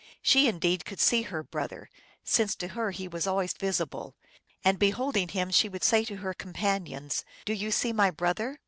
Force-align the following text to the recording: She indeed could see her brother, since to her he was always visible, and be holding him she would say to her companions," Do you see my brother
She 0.23 0.47
indeed 0.47 0.83
could 0.83 0.99
see 0.99 1.21
her 1.21 1.43
brother, 1.43 1.87
since 2.23 2.55
to 2.55 2.69
her 2.69 2.89
he 2.89 3.07
was 3.07 3.27
always 3.27 3.53
visible, 3.53 4.15
and 4.63 4.79
be 4.79 4.89
holding 4.89 5.27
him 5.27 5.51
she 5.51 5.69
would 5.69 5.83
say 5.83 6.03
to 6.05 6.15
her 6.15 6.33
companions," 6.33 7.23
Do 7.45 7.53
you 7.53 7.69
see 7.69 7.93
my 7.93 8.09
brother 8.09 8.57